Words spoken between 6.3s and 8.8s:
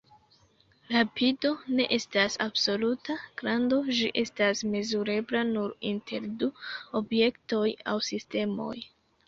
du objektoj aŭ sistemoj.